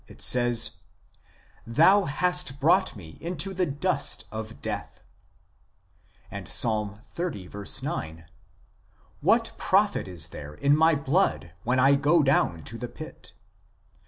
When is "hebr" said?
8.25-8.27